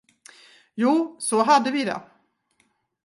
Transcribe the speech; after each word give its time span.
Jo, 0.75 1.15
så 1.19 1.41
hade 1.43 1.71
vi 1.71 1.85
det. 1.85 2.01